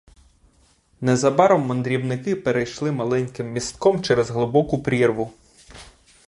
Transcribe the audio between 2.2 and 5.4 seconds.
перейшли маленьким містком через глибоку прірву.